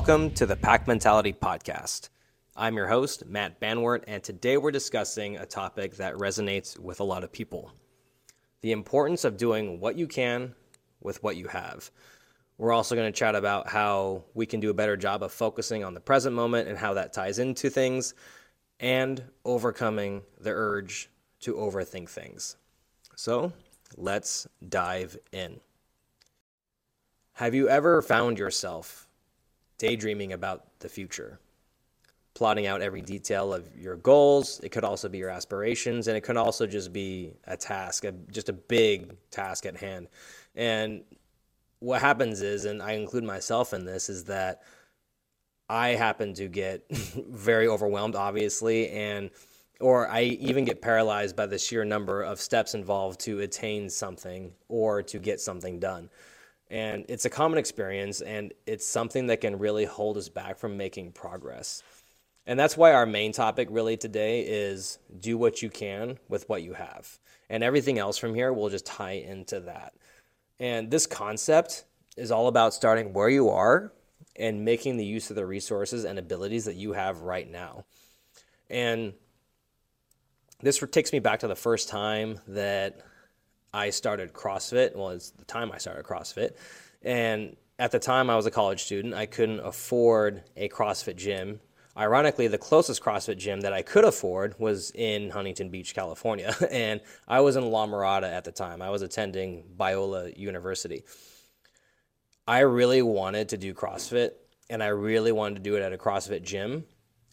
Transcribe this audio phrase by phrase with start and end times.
[0.00, 2.08] Welcome to the Pack Mentality Podcast.
[2.56, 7.04] I'm your host, Matt Banwart, and today we're discussing a topic that resonates with a
[7.04, 7.70] lot of people
[8.62, 10.54] the importance of doing what you can
[11.02, 11.90] with what you have.
[12.56, 15.84] We're also going to chat about how we can do a better job of focusing
[15.84, 18.14] on the present moment and how that ties into things,
[18.80, 21.10] and overcoming the urge
[21.40, 22.56] to overthink things.
[23.16, 23.52] So
[23.98, 25.60] let's dive in.
[27.34, 29.06] Have you ever found yourself
[29.80, 31.40] daydreaming about the future?
[32.34, 34.60] Plotting out every detail of your goals.
[34.62, 38.12] It could also be your aspirations, and it could also just be a task, a,
[38.30, 40.06] just a big task at hand.
[40.54, 41.02] And
[41.80, 44.62] what happens is, and I include myself in this, is that
[45.68, 46.84] I happen to get
[47.28, 49.30] very overwhelmed, obviously, and
[49.80, 54.52] or I even get paralyzed by the sheer number of steps involved to attain something
[54.68, 56.10] or to get something done.
[56.70, 60.76] And it's a common experience, and it's something that can really hold us back from
[60.76, 61.82] making progress.
[62.46, 66.62] And that's why our main topic really today is do what you can with what
[66.62, 67.18] you have.
[67.48, 69.94] And everything else from here will just tie into that.
[70.60, 71.84] And this concept
[72.16, 73.92] is all about starting where you are
[74.36, 77.84] and making the use of the resources and abilities that you have right now.
[78.68, 79.14] And
[80.60, 83.00] this takes me back to the first time that
[83.72, 84.96] I started CrossFit.
[84.96, 86.56] Well, it's the time I started CrossFit.
[87.02, 91.60] And at the time I was a college student, I couldn't afford a CrossFit gym.
[91.96, 96.54] Ironically, the closest CrossFit gym that I could afford was in Huntington Beach, California.
[96.70, 98.82] And I was in La Mirada at the time.
[98.82, 101.04] I was attending Biola University.
[102.46, 104.32] I really wanted to do CrossFit
[104.68, 106.84] and I really wanted to do it at a CrossFit gym.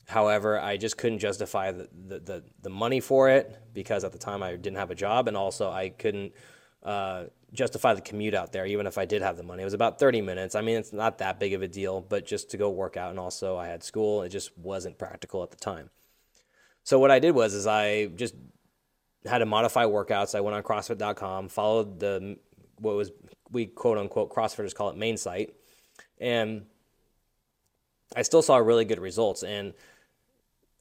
[0.07, 4.17] However, I just couldn't justify the, the, the, the, money for it because at the
[4.17, 6.31] time I didn't have a job, and also I couldn't
[6.81, 9.63] uh, justify the commute out there, even if I did have the money.
[9.63, 10.55] It was about 30 minutes.
[10.55, 13.09] I mean, it's not that big of a deal, but just to go work out,
[13.09, 15.89] and also I had school, it just wasn't practical at the time.
[16.83, 18.33] So what I did was, is I just
[19.25, 20.35] had to modify workouts.
[20.35, 22.37] I went on CrossFit.com, followed the
[22.79, 23.11] what was
[23.51, 25.53] we quote unquote CrossFitters call it main site,
[26.17, 26.65] and
[28.15, 29.43] I still saw really good results.
[29.43, 29.73] And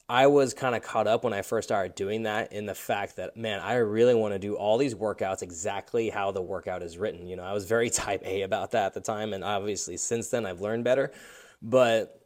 [0.08, 3.16] I was kind of caught up when I first started doing that in the fact
[3.16, 6.96] that, man, I really want to do all these workouts exactly how the workout is
[6.96, 7.26] written.
[7.26, 9.32] You know, I was very type A about that at the time.
[9.32, 11.12] And obviously, since then, I've learned better.
[11.60, 12.22] But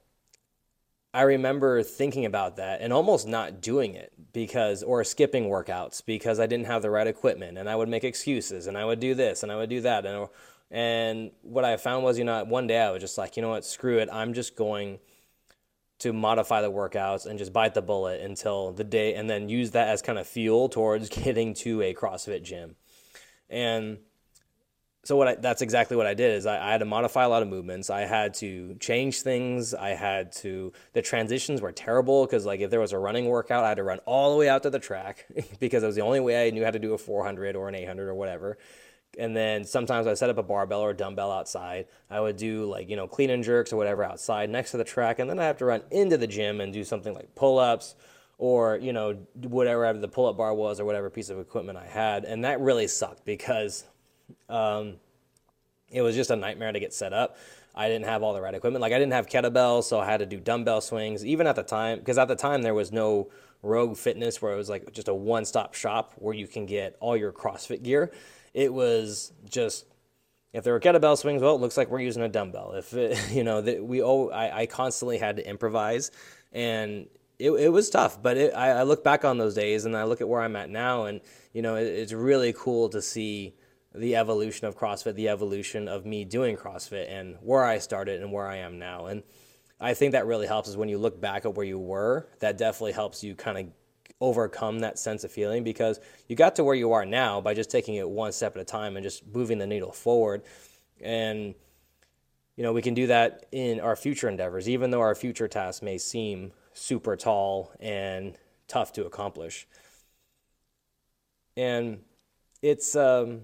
[1.14, 6.38] I remember thinking about that and almost not doing it because, or skipping workouts because
[6.38, 9.14] I didn't have the right equipment and I would make excuses and I would do
[9.14, 10.04] this and I would do that.
[10.04, 10.28] And,
[10.70, 13.48] and what I found was, you know, one day I was just like, you know
[13.48, 14.10] what, screw it.
[14.12, 15.00] I'm just going
[16.00, 19.70] to modify the workouts and just bite the bullet until the day and then use
[19.72, 22.74] that as kind of fuel towards getting to a CrossFit gym.
[23.48, 23.98] And
[25.04, 27.28] so what I, that's exactly what I did is I, I, had to modify a
[27.28, 27.88] lot of movements.
[27.88, 29.72] I had to change things.
[29.72, 33.64] I had to the transitions were terrible because like if there was a running workout,
[33.64, 35.26] I had to run all the way out to the track
[35.58, 37.74] because it was the only way I knew how to do a 400 or an
[37.74, 38.58] 800 or whatever
[39.20, 41.86] and then sometimes I set up a barbell or a dumbbell outside.
[42.08, 44.84] I would do like, you know, clean and jerks or whatever outside next to the
[44.84, 45.18] track.
[45.18, 47.94] And then I have to run into the gym and do something like pull ups
[48.38, 51.86] or, you know, whatever the pull up bar was or whatever piece of equipment I
[51.86, 52.24] had.
[52.24, 53.84] And that really sucked because
[54.48, 54.94] um,
[55.90, 57.36] it was just a nightmare to get set up.
[57.74, 58.80] I didn't have all the right equipment.
[58.80, 61.26] Like I didn't have kettlebells, so I had to do dumbbell swings.
[61.26, 63.28] Even at the time, because at the time there was no
[63.62, 66.96] Rogue Fitness where it was like just a one stop shop where you can get
[67.00, 68.12] all your CrossFit gear
[68.54, 69.86] it was just
[70.52, 72.72] if there were kettlebell swings, well, it looks like we're using a dumbbell.
[72.72, 76.10] If it, you know that we all, I, I constantly had to improvise,
[76.52, 77.06] and
[77.38, 78.22] it, it was tough.
[78.22, 80.56] But it, I, I look back on those days and I look at where I'm
[80.56, 81.20] at now, and
[81.52, 83.54] you know it, it's really cool to see
[83.94, 88.32] the evolution of CrossFit, the evolution of me doing CrossFit, and where I started and
[88.32, 89.06] where I am now.
[89.06, 89.22] And
[89.80, 92.28] I think that really helps is when you look back at where you were.
[92.40, 93.66] That definitely helps you kind of
[94.20, 97.70] overcome that sense of feeling because you got to where you are now by just
[97.70, 100.42] taking it one step at a time and just moving the needle forward.
[101.00, 101.54] And,
[102.56, 105.80] you know, we can do that in our future endeavors, even though our future tasks
[105.80, 108.36] may seem super tall and
[108.68, 109.66] tough to accomplish.
[111.56, 112.00] And
[112.60, 113.42] it's, um,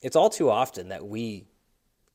[0.00, 1.47] it's all too often that we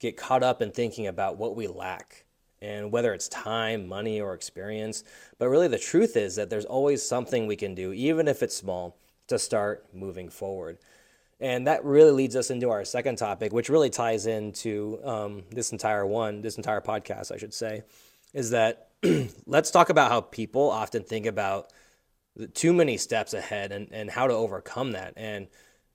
[0.04, 2.26] get caught up in thinking about what we lack
[2.62, 5.04] and whether it's time, money, or experience.
[5.38, 8.56] But really, the truth is that there's always something we can do, even if it's
[8.56, 8.98] small,
[9.28, 10.78] to start moving forward.
[11.40, 15.72] And that really leads us into our second topic, which really ties into um, this
[15.72, 17.84] entire one, this entire podcast, I should say,
[18.34, 18.90] is that
[19.46, 21.72] let's talk about how people often think about
[22.54, 25.14] too many steps ahead and, and how to overcome that.
[25.18, 25.48] And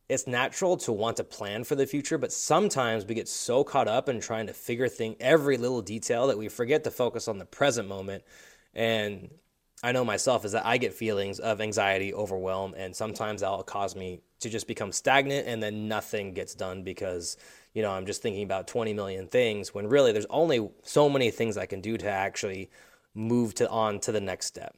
[0.09, 3.89] it's natural to want to plan for the future, but sometimes we get so caught
[3.89, 7.39] up in trying to figure thing every little detail that we forget to focus on
[7.39, 8.25] the present moment.
[8.73, 9.31] And
[9.83, 13.95] I know myself is that I get feelings of anxiety, overwhelm, and sometimes that'll cause
[13.95, 17.37] me to just become stagnant and then nothing gets done because,
[17.75, 21.31] you know, I'm just thinking about 20 million things when really there's only so many
[21.31, 22.71] things I can do to actually
[23.15, 24.75] move to on to the next step.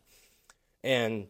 [0.83, 1.29] And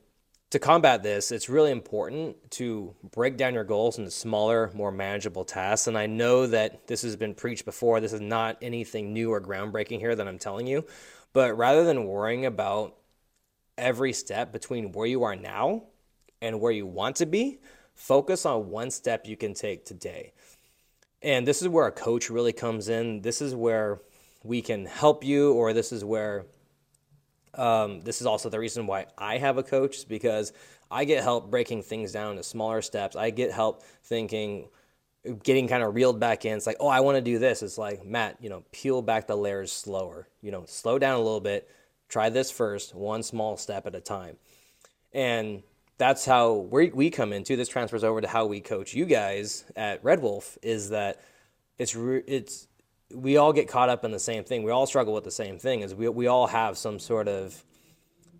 [0.50, 5.44] to combat this, it's really important to break down your goals into smaller, more manageable
[5.44, 5.86] tasks.
[5.86, 8.00] And I know that this has been preached before.
[8.00, 10.84] This is not anything new or groundbreaking here that I'm telling you.
[11.32, 12.96] But rather than worrying about
[13.78, 15.84] every step between where you are now
[16.42, 17.60] and where you want to be,
[17.94, 20.32] focus on one step you can take today.
[21.22, 23.20] And this is where a coach really comes in.
[23.20, 24.00] This is where
[24.42, 26.46] we can help you, or this is where
[27.54, 30.52] um, this is also the reason why I have a coach because
[30.90, 33.16] I get help breaking things down to smaller steps.
[33.16, 34.68] I get help thinking,
[35.42, 36.56] getting kind of reeled back in.
[36.56, 37.62] It's like, oh, I want to do this.
[37.62, 40.28] It's like, Matt, you know, peel back the layers slower.
[40.42, 41.68] You know, slow down a little bit.
[42.08, 44.36] Try this first, one small step at a time.
[45.12, 45.62] And
[45.98, 49.64] that's how we, we come into this transfers over to how we coach you guys
[49.76, 51.20] at Red Wolf is that
[51.78, 52.68] it's it's
[53.14, 54.62] we all get caught up in the same thing.
[54.62, 55.80] We all struggle with the same thing.
[55.80, 57.64] Is we we all have some sort of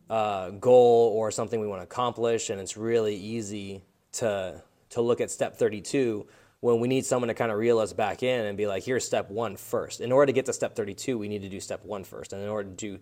[0.08, 3.82] uh, goal or something we want to accomplish, and it's really easy
[4.12, 6.26] to to look at step 32
[6.60, 9.04] when we need someone to kind of reel us back in and be like, here's
[9.04, 10.00] step one first.
[10.00, 12.42] In order to get to step 32, we need to do step one first, and
[12.42, 12.98] in order to do,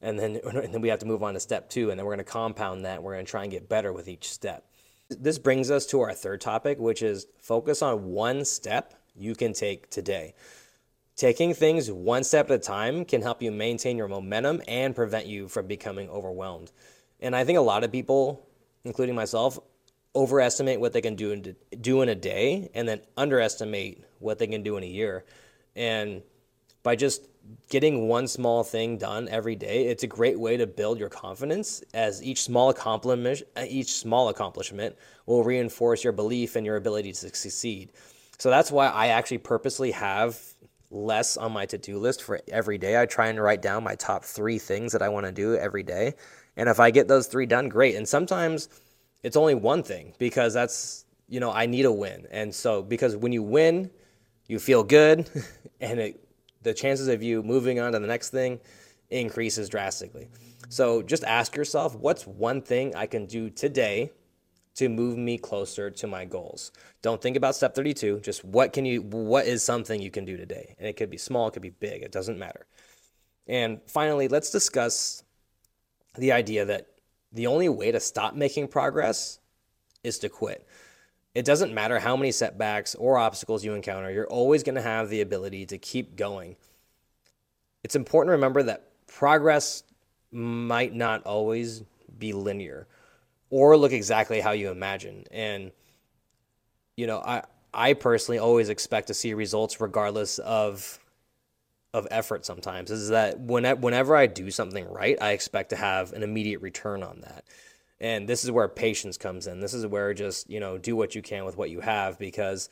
[0.00, 2.14] and then and then we have to move on to step two, and then we're
[2.14, 3.02] going to compound that.
[3.02, 4.64] We're going to try and get better with each step.
[5.10, 9.52] This brings us to our third topic, which is focus on one step you can
[9.52, 10.34] take today.
[11.16, 15.26] Taking things one step at a time can help you maintain your momentum and prevent
[15.26, 16.72] you from becoming overwhelmed.
[17.20, 18.44] And I think a lot of people,
[18.84, 19.58] including myself,
[20.16, 24.46] overestimate what they can do in, do in a day and then underestimate what they
[24.46, 25.24] can do in a year.
[25.76, 26.22] And
[26.82, 27.28] by just
[27.68, 31.82] getting one small thing done every day, it's a great way to build your confidence
[31.94, 34.96] as each small accomplishment each small accomplishment
[35.26, 37.92] will reinforce your belief and your ability to succeed.
[38.38, 40.53] So that's why I actually purposely have
[40.94, 43.00] less on my to do list for every day.
[43.00, 45.82] I try and write down my top three things that I want to do every
[45.82, 46.14] day.
[46.56, 47.96] And if I get those three done, great.
[47.96, 48.68] And sometimes
[49.22, 52.26] it's only one thing because that's, you know, I need a win.
[52.30, 53.90] And so, because when you win,
[54.46, 55.28] you feel good
[55.80, 56.28] and it,
[56.62, 58.60] the chances of you moving on to the next thing
[59.10, 60.28] increases drastically.
[60.68, 64.12] So just ask yourself what's one thing I can do today
[64.74, 66.72] to move me closer to my goals.
[67.02, 70.36] Don't think about step 32, just what can you what is something you can do
[70.36, 70.74] today?
[70.78, 72.66] And it could be small, it could be big, it doesn't matter.
[73.46, 75.22] And finally, let's discuss
[76.16, 76.88] the idea that
[77.32, 79.38] the only way to stop making progress
[80.02, 80.66] is to quit.
[81.34, 85.08] It doesn't matter how many setbacks or obstacles you encounter, you're always going to have
[85.08, 86.56] the ability to keep going.
[87.82, 89.82] It's important to remember that progress
[90.30, 91.82] might not always
[92.18, 92.86] be linear
[93.54, 95.22] or look exactly how you imagine.
[95.30, 95.70] And
[96.96, 100.98] you know, I I personally always expect to see results regardless of
[101.92, 106.24] of effort sometimes is that whenever I do something right, I expect to have an
[106.24, 107.44] immediate return on that.
[108.00, 109.60] And this is where patience comes in.
[109.60, 112.68] This is where just, you know, do what you can with what you have because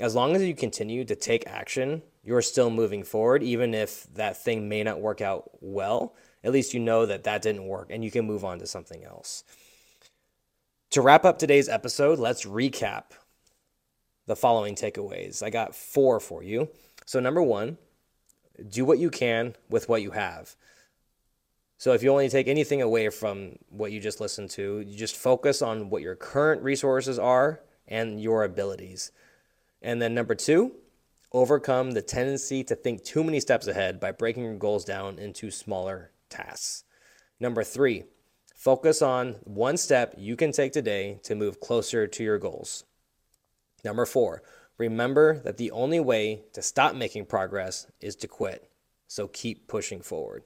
[0.00, 4.42] as long as you continue to take action, you're still moving forward even if that
[4.42, 6.16] thing may not work out well.
[6.42, 9.04] At least you know that that didn't work and you can move on to something
[9.04, 9.44] else.
[10.94, 13.02] To wrap up today's episode, let's recap
[14.28, 15.42] the following takeaways.
[15.42, 16.68] I got four for you.
[17.04, 17.78] So, number one,
[18.68, 20.54] do what you can with what you have.
[21.78, 25.16] So, if you only take anything away from what you just listened to, you just
[25.16, 29.10] focus on what your current resources are and your abilities.
[29.82, 30.76] And then, number two,
[31.32, 35.50] overcome the tendency to think too many steps ahead by breaking your goals down into
[35.50, 36.84] smaller tasks.
[37.40, 38.04] Number three,
[38.64, 42.84] Focus on one step you can take today to move closer to your goals.
[43.84, 44.42] Number four,
[44.78, 48.70] remember that the only way to stop making progress is to quit.
[49.06, 50.44] So keep pushing forward.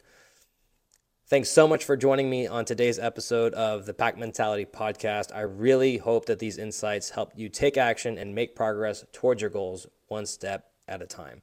[1.28, 5.32] Thanks so much for joining me on today's episode of the Pack Mentality Podcast.
[5.32, 9.50] I really hope that these insights help you take action and make progress towards your
[9.50, 11.40] goals one step at a time.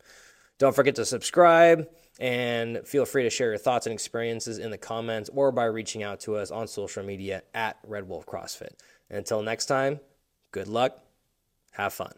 [0.57, 1.87] Don't forget to subscribe
[2.19, 6.03] and feel free to share your thoughts and experiences in the comments or by reaching
[6.03, 8.73] out to us on social media at Red Wolf CrossFit.
[9.09, 9.99] Until next time,
[10.51, 10.99] good luck,
[11.71, 12.13] have fun.